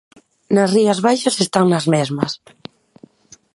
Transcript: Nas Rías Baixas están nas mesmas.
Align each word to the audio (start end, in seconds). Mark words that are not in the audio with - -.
Nas 0.55 0.71
Rías 0.75 0.99
Baixas 1.05 1.35
están 1.45 1.65
nas 1.69 1.85
mesmas. 1.93 2.31